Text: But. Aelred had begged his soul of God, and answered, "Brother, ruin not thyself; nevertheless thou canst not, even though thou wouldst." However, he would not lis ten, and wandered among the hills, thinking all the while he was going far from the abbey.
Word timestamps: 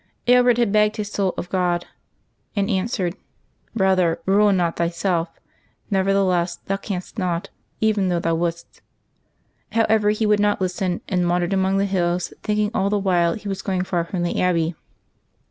But. 0.25 0.31
Aelred 0.33 0.57
had 0.57 0.71
begged 0.71 0.97
his 0.97 1.11
soul 1.11 1.31
of 1.37 1.51
God, 1.51 1.85
and 2.55 2.71
answered, 2.71 3.15
"Brother, 3.75 4.19
ruin 4.25 4.57
not 4.57 4.75
thyself; 4.75 5.29
nevertheless 5.91 6.55
thou 6.65 6.77
canst 6.77 7.19
not, 7.19 7.49
even 7.81 8.07
though 8.09 8.17
thou 8.19 8.33
wouldst." 8.33 8.81
However, 9.73 10.09
he 10.09 10.25
would 10.25 10.39
not 10.39 10.59
lis 10.59 10.77
ten, 10.77 11.01
and 11.07 11.29
wandered 11.29 11.53
among 11.53 11.77
the 11.77 11.85
hills, 11.85 12.33
thinking 12.41 12.71
all 12.73 12.89
the 12.89 12.97
while 12.97 13.33
he 13.35 13.47
was 13.47 13.61
going 13.61 13.83
far 13.83 14.03
from 14.03 14.23
the 14.23 14.41
abbey. 14.41 14.73